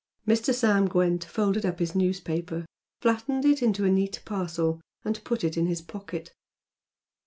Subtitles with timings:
[0.27, 0.51] Mr.
[0.51, 2.65] Sam Gwent folded up his newspaper,
[3.01, 6.33] flattened it into a neat parcel, and put it in his pocket.